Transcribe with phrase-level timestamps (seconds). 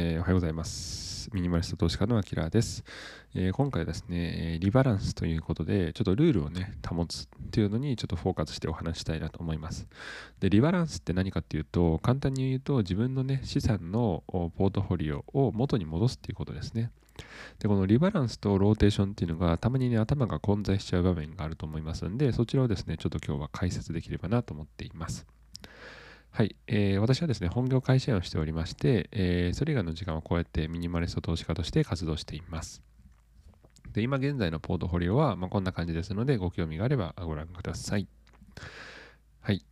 [0.00, 1.28] えー、おはようございます。
[1.32, 2.84] ミニマリスト投資家のアキラです、
[3.34, 9.88] えー、今回ですね、リバランスということで、ちょっとルールをね、保つっていうのにちょっとフォーカスしてお話したいなと思います。
[10.38, 16.92] で、リバランスって何かっていうと、簡単に言うと、自分のね、資産のポートフォリオを元に戻すっていうことですね。
[17.58, 25.26] で、このリバランスとローテーションっていうのが、たまにね、頭が混在しちゃう場面があると思いますんで、そちらをですね、ちょっと今日は解説できればなと思っています。
[26.30, 32.82] はい、えー、私はですね、本業会社員をしておりまして、えー、それ以外の時間はこうやってミニマリスト投資家として活動しています。
[33.92, 38.06] で今現在のポートフォリオは、まあ、こんな感じですので、ご興味があればご覧ください。
[39.40, 39.64] はい。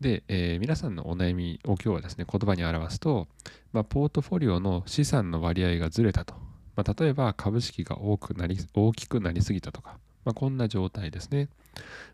[0.00, 3.26] で、えー、皆さんのお悩みを今日はですね、言葉に表すと、
[3.72, 6.34] まあ、ポートフォリオの資産の割合がずれたと。
[6.76, 11.48] まあ、例えば株式が多くなり大きくなりすぎたとか、ま、こんな状態ですね。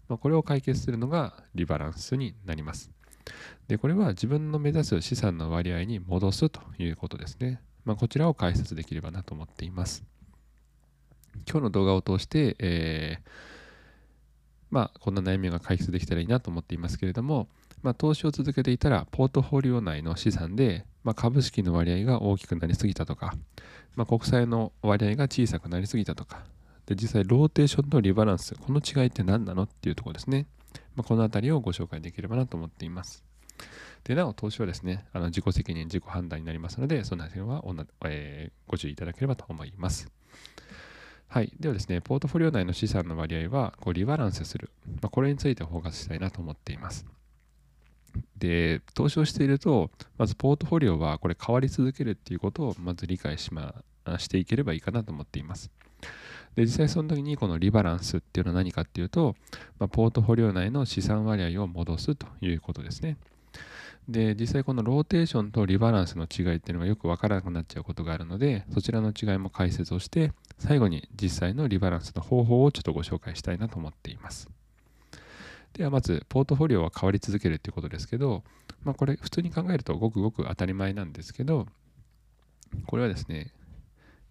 [0.09, 2.91] まこれを解決するのがリバランスになります。
[3.69, 7.61] で、これは自分の目指す資産の割合に戻すということですね。
[7.85, 10.05] まあ、こちらを解説できればなと思っています。
[11.48, 13.29] 今日の動画を通して、えー、
[14.70, 17.48] まあ、こんな悩みが解決できたらいいなと思っていますけれども、
[17.83, 23.34] まあ、投資を続けていたら、ポートフォリオ内の資産で、まあ、株式の割合が大きくなりすぎたとか、
[23.97, 26.45] まあ、国債の割合が小さくなりすぎたとか、
[26.86, 30.47] で実際、ローテーションとリバランス、この違いって何なのっていうところですね。
[30.97, 33.25] まあ、このあたりをご紹介できればなと思っています。
[34.05, 40.11] でなお、投資はですね、あの自己責任、自己判断になりますので、その辺はおな、えー、ご注意いただければと思います。
[41.29, 41.53] はい。
[41.59, 44.70] ではですね、ポートフォリオ内の資産の割合はこうリバランスする。
[45.01, 47.07] まあ、これについてフォーカスしたいなと思っています。
[48.37, 53.75] で、投資をしていると、まずポートフォリオはこれ変わり続けるっていうことをまず理解し,、ま、
[54.19, 55.70] していければいいかなと思っています。
[56.55, 59.36] で、実際その時にこのリバランスっていうのは何かっていうと、
[59.78, 63.17] まあ、ポートフォリオ内の資産割合を戻すということですね。
[64.08, 74.48] で、実際このローテーションとリバランスの違いっていうのがよくわからなくなっちゃうことがあるので、そちらの違いも解説をして、最後に実際のリバランスの方法をちょっとご紹介したいなと思っています。
[75.73, 78.42] ではまず、ポートフォリオは変わり続けるっていうことですけど、
[78.84, 81.67] まあこれ普通に考えるとごくごく当たり前なんですけど、
[82.86, 83.52] これはですね、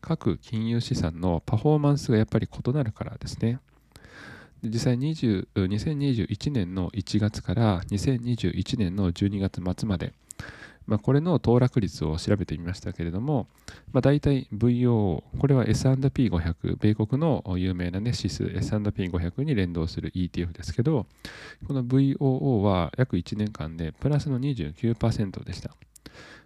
[0.02, 3.60] 各金融資産のパフォーマンスがやっぱり異なるからですね。
[4.64, 10.14] 実際20 2021年の1月から2021年の12月末まで、
[10.86, 13.48] まあ、これの騰落率を調べてみましたけれども、
[13.92, 21.08] まあ、大体 VOO、これは S&P500、米国の有名な、ね、指数 S&P500 に連動する ETF ですけど、
[21.68, 25.76] この VOO は約1年間でプラスの29%でした。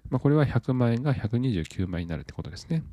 [0.10, 2.84] まあ、これは100万円が129万円になるってことですね。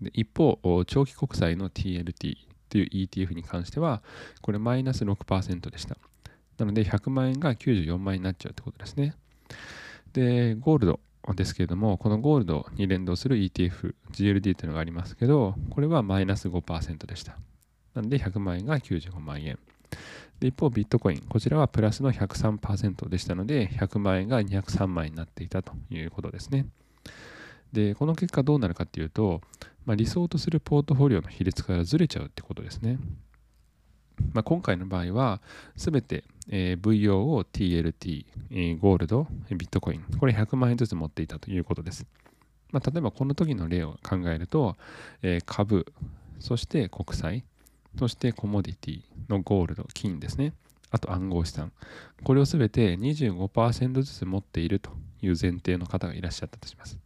[0.00, 2.36] で一方、長期国債の TLT
[2.68, 4.02] という ETF に関しては、
[4.42, 5.96] これマイナス6%でした。
[6.58, 9.14] なので、100万円が94万円になっちゃうってことですね。
[10.12, 11.00] で、ゴールド
[11.34, 17.38] ですけれども、このゴールドに連動する ETF、GLD というのがありますけど、これはマイナス5%でした。
[17.94, 19.58] なので、100万円が95万円。
[20.40, 26.66] で一方、ビットコイン、こちらはプラスの103%でしたので、100万円が203万円になっていたということですね。
[27.72, 29.40] で、この結果どうなるかっていうと、
[29.84, 32.98] まあ、理想とするポートフォリオの比率からずれちゃうってことですね。
[34.32, 35.40] まあ、今回の場合は、
[35.76, 42.06] すべて、え、VOO、TLT、え、ゴールド、ビットコイン、これ100万円ずつ持っていたということです。
[42.70, 44.76] まあ、例えばこの時の例を考えると、
[45.22, 45.92] え、株、
[46.38, 47.44] そして国債、
[47.98, 50.52] そしてコモディティのゴールド、金ですね。
[50.90, 51.72] あと暗号資産。
[52.22, 54.90] これをすべて25%ずつ持っていると
[55.22, 56.98] いう前提の方がいらっしゃったとします。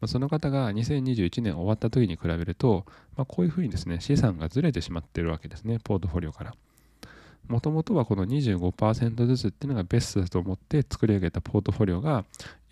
[0.00, 2.84] まあ、その方が2021年終わった時に比べると、
[3.16, 6.54] まあ、こういうふうにですね、資産がずれてしまっているわけですね、ポートフォリオから。
[7.48, 12.24] もともとはこの25%ずつっていうのがベストだと思って作り上げたポートフォリオが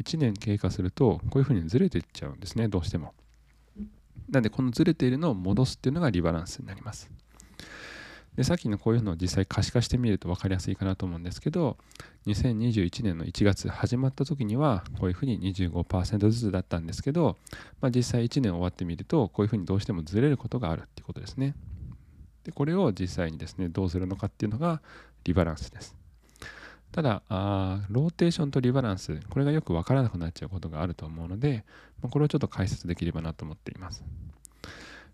[0.02, 3.12] 1年経過するとこういうふうにずれていっちゃうんですね、どうしても。
[4.30, 7.10] なんでこのずれているのを戻すっていうのがリバランスになります。
[8.36, 11.76] でさっきのこういうのを実際可視化してみると分かりやすいかなと思うんですけど
[12.26, 17.36] 2021年の1月始まった時にはこういうふうに25%ずつだったんですけど、
[17.80, 21.54] まあ、実際1年終わってみるとこういうふうにどうしてもずれることがあるっていうことですね。
[22.44, 24.80] でこれを実際にですねどうするのかっていうのが
[25.24, 25.94] リバランスです。
[26.90, 31.64] ただあローテーションとリバランスこれがよく分からなくなっちゃうことがあると思うので、
[32.02, 34.04] まあ、これをちょっと解説できればなと思っています。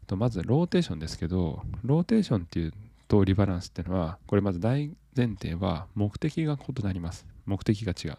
[0.07, 2.73] とまずローテーションですけどローテーションっていう
[3.09, 7.27] とリバランスっていうのは、これまず大前提は目的が異なります。
[7.47, 8.19] 目的が違う。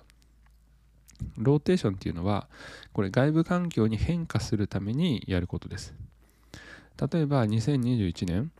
[1.37, 2.47] ローテーションっていうのは、
[2.93, 5.93] これ外部環境に変化するためにやることです。
[7.11, 8.51] 例えば2021年、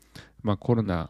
[0.44, 1.10] まあ、コロナ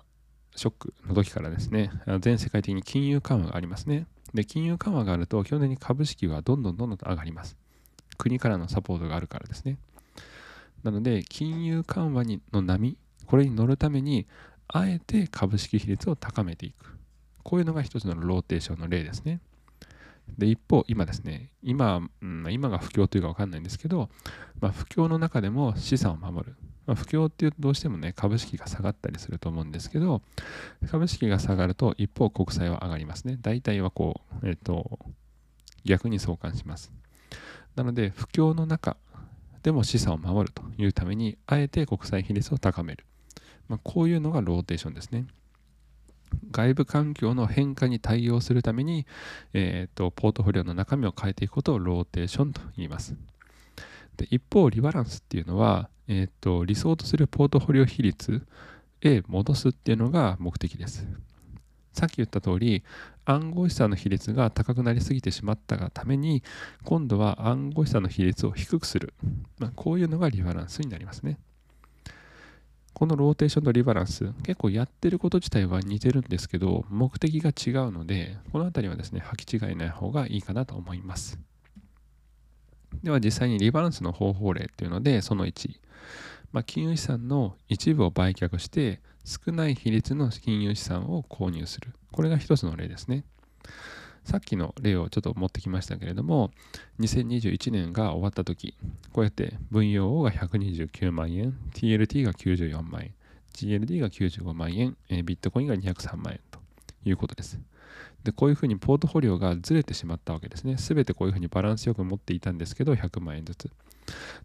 [0.56, 4.08] ショックの時からですね、全世界的に金融緩和がありますね。
[4.34, 7.58] で、金融緩和があると、基本的に株式はどんどんどんどん上がります。
[8.18, 9.78] 国からのサポートがあるからですね。
[10.84, 14.28] なので、金融緩和にの波、これに乗るために、
[14.72, 16.98] あえて株式比率を高めていく。
[17.44, 19.42] こういうのが一つのローテーションの例ですね。
[20.38, 24.10] で、一方、今ですね、今、うん、今が不況というか分かんないんですけど、
[24.60, 26.56] まあ、不況の中でも資産を守る。
[26.86, 30.22] まあ、不況っていうとどうしてもね、株式が下がったりすると思うんですけど、
[30.92, 33.38] 株式が下がると一方国債は上がりますね。
[33.42, 35.00] 大体はこう、えっ、ー、と、
[35.84, 36.92] 逆に相関します。
[37.76, 38.98] なので、不況の中
[39.64, 43.06] でも資産を守るというために、あえて国債比率を高める。
[43.70, 45.26] まあ、こういうのがローテーションですね。
[46.52, 49.06] 外部環境の変化に対応するために、
[49.54, 53.16] えーと、ポートフォリオの中身を変えていくことをローテーションと言います。
[54.18, 58.46] で一方、リバランスっていうのは、えーと理想とするポートフォリオ比率
[59.02, 61.08] へ戻すっていうのが目的です。
[61.94, 62.84] さっき言った通り、
[63.26, 66.44] 暗号資産の比率が高くなりすぎてしまったがために、
[66.84, 69.14] 今度は暗号資産の比率を低くする。
[69.60, 71.40] まあ、こういうのがリバランスになりますね。
[72.94, 81.40] このローテーションとリバランス、結構やってること自体は似てるんですけど、目的が違うので、この辺りはですね、履き違えない方がいいかなと思います。
[83.04, 85.70] では実際にリバランスの方法例っていうので、その1、
[86.52, 91.94] まあ、金融資産の一部を売却して、少ない比率の金融資産を購入する。
[92.12, 93.24] これが一つの例ですね。
[94.24, 96.52] さっきの例をちょっと持ってきましたけれども、
[97.00, 98.76] 2021年が終わった時、
[99.14, 103.14] こうやって VOO が129万円、TLT が94万円、
[103.54, 106.60] GLD が95万円、ビットコインが203万円と
[107.04, 107.60] いうことです。
[108.24, 110.78] で、こういうふうにポートフォリオがずれてしまったわけですね。
[110.78, 113.70] すべてこういうふうにバランスよく持っていたんですけど、100万円ずつ。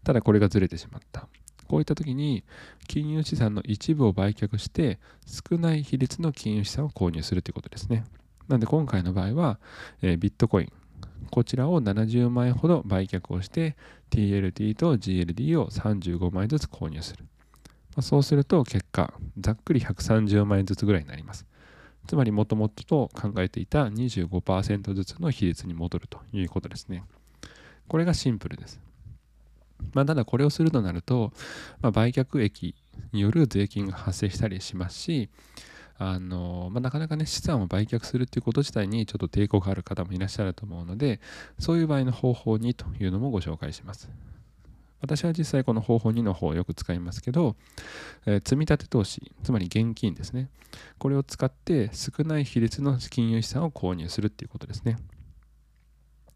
[0.03, 1.27] ただこれがずれてしまった。
[1.67, 2.43] こういった時に
[2.87, 8.05] 金融資産の一部を売却して少ない比率の金融資産を購入するということですね。
[8.47, 9.59] なので今回の場合は、
[10.01, 10.71] えー、ビットコイン、
[11.31, 13.75] こちらを70万円ほど売却をして
[14.11, 17.25] TLT と GLD を35万円ずつ購入する。
[17.95, 21.45] まあ、そうすると結果、ざっくり130万円ずつぐらいになります。
[22.07, 27.03] つまりもともとと考えていた25%ずつの比率に戻るということですね。
[27.87, 28.79] これがシンプルです。
[29.93, 31.33] まあ、ただこれをするとなると、
[31.81, 32.75] まあ、売却益
[33.11, 35.29] による税金が発生したりしますし、
[35.97, 41.21] あのまあ、なかなかね、資産を売却するっていうこと自体にちょっと抵抗がある方もいらっしゃると思うので、
[41.57, 44.09] そういう場合の方法にというのもご紹介します。
[45.01, 47.55] 私は実際この方法2の方をよく使いますけど、
[48.25, 50.49] えー、積立投資、つまり現金ですね。
[50.97, 54.97] これを使って少ない比率の金融資産を購入するっていうことですね。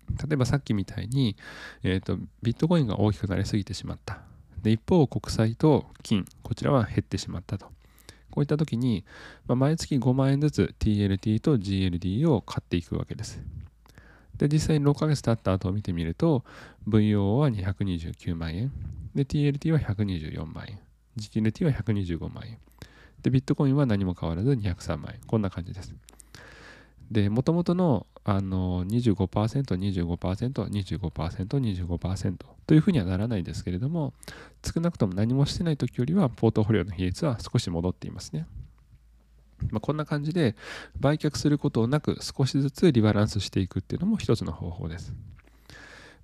[0.09, 1.35] 例えばさっきみたいに、
[1.83, 4.21] えーと、ビットコインが大きくなりすぎてしまった。
[4.61, 7.78] で一方、国債と金、こちらは減ってしまったと。
[8.31, 9.03] こういった時に、
[9.47, 13.41] まあ、毎月5万円ずつ TLT と GLD を買っていくわけです。
[14.37, 16.43] で、実際に6ヶ月経った後を見てみると、
[16.87, 18.71] VO は229万円。
[19.13, 20.79] で、TLT は124万円。
[21.17, 22.57] GLT は125万円。
[23.21, 25.19] で、ビットコインは何も変わらず203万円。
[25.27, 25.93] こんな感じです。
[27.11, 29.25] で、もともとのあの25%、
[29.75, 32.35] 25%、25%、25%
[32.67, 34.13] というふうにはならないですけれども、
[34.63, 38.45] 少なくとも何もしてない時よりは、ポートフォリオの比率は少し戻っていますね。
[39.71, 40.55] まあ、こんな感じで、
[40.99, 45.11] 売却することなく少しずつリバランスしていくっていうのも一つの方法です。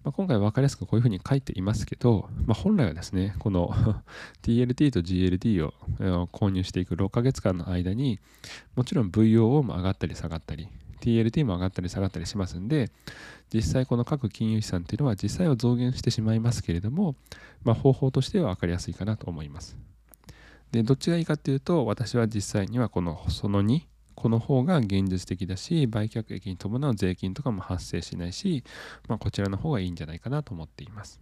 [0.04, 3.74] まあ、今回分かりやすくこういうふうに書いていますけど、まあ、本来はですね、この
[4.44, 8.19] TLT と GLD を購入していく6ヶ月間の間に、
[8.76, 10.68] もちろん VOO も上がったり下がったり、
[11.02, 12.92] TLT も上がったり下がったりしますんで、
[13.54, 17.16] 実際この各金融資産っていうのは実際は増減してしまいますけれども、
[17.64, 19.78] まあ、方法としては分かりやすいかなと思います。
[20.71, 23.81] で、どっちがいいかっていうと、私は実際にはこのその2、
[24.16, 28.64] この方が現実的だし、売却益に伴う税金とかも発生しないし、
[29.07, 31.21] まあ、こちらの方がいいんじゃないかなと思っています。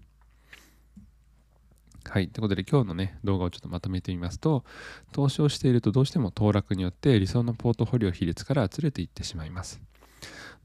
[2.10, 2.27] はい。
[2.27, 4.63] ということで今日のね、動画をちょっとまとめてみますと、
[5.12, 9.81] 投資をしているとどうしても騰落によって理想のポートフォリオ比率からずれていってしまいます。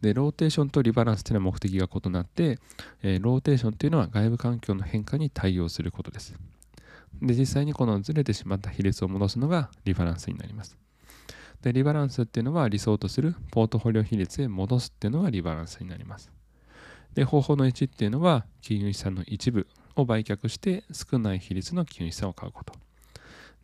[0.01, 2.59] で、ローテーションとリバランスというのは目的が異なって、
[3.03, 6.35] えー、ローテーションというのは外部環境の変化に対応することです。
[7.21, 10.77] で、実際にこのずれてしまった比率を戻すのがリバランスになります。
[11.63, 16.31] で、リバランスっていうのは理想とするポートフォリオ比率へ戻すっていうのがリバランスになります。
[17.15, 19.67] で、方法の1っていうのは金融資産の一部
[20.03, 22.73] を売却して少ない比率の金融資産を買うこと。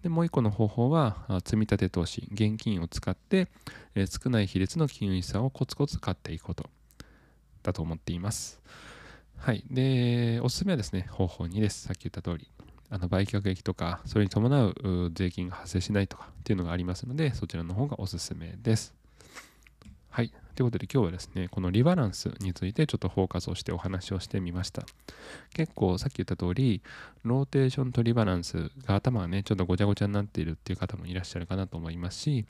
[0.02, 3.48] で、もう一個の方法は積立投資、現金を使って、
[3.94, 6.68] え少ない比率の金融資産をコツコツ買っていくこと
[7.62, 8.60] だと思っています。
[9.38, 9.64] はい。
[9.70, 11.84] で、おすすめはですね、方法2です。
[11.84, 12.50] さっき言った通り。
[12.90, 18.94] あの売却益とか、それに伴う税金が発生しないとかっていうのがありますので、そちらの方がおすすめです。
[20.10, 20.32] はい。
[20.54, 24.84] ということで今日はですね、このリバランスについてちょっとフォーカスをしてお話をしてみました。
[25.52, 26.80] 結構さっき言った通り、
[27.24, 32.46] ローテーションとリバランスが頭がね、ちょっとごちゃごちゃになっているっていう方もいらっしゃるかなと思いますし、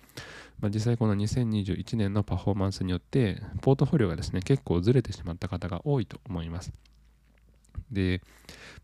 [0.60, 6.74] まあ、実際この2021年のパフォーマンスによって、ポートフォリオがですね、結構ずれてしまった方が多いと思います。
[7.90, 8.20] で、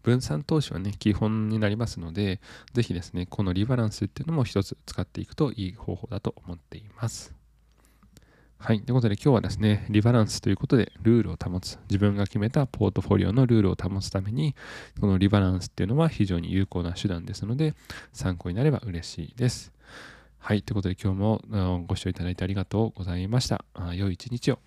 [0.02, 2.40] 分散投資はね、基本になりますので、
[2.72, 7.39] ぜひですね、このリバランスっていうのも一つ使っていくといい方法だと思っています。
[8.62, 8.82] はい。
[8.82, 11.78] ということで今日はですね、リバランスということでルールを保つ。
[11.88, 14.54] 自分が決めたポートフォリオのルールを保つために、
[15.00, 17.74] このリバランスっていうのは非常に有効な手段ですので、
[18.12, 19.72] 参考になれば嬉しいです。
[20.38, 20.62] はい。
[20.62, 23.64] ということで今日もご視聴いただいてありがとうございました。
[23.94, 24.58] 良い一日を。